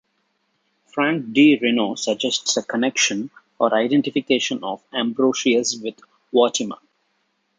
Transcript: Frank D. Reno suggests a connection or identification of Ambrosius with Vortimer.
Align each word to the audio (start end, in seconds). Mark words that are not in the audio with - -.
Frank 0.87 1.31
D. 1.31 1.59
Reno 1.61 1.93
suggests 1.93 2.57
a 2.57 2.63
connection 2.63 3.29
or 3.59 3.75
identification 3.75 4.63
of 4.63 4.81
Ambrosius 4.91 5.77
with 5.77 5.93
Vortimer. 6.33 6.79